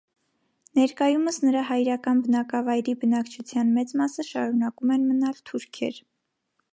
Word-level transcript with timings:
Ներկայումս 0.77 1.35
նրա 1.43 1.59
հայրական 1.67 2.23
բնակավայրի 2.27 2.95
բնակչության 3.03 3.69
մեծ 3.75 3.93
մասը 4.01 4.25
շարունակում 4.31 4.95
են 4.97 5.05
մնալ 5.11 5.45
թուրքեր։ 5.51 6.01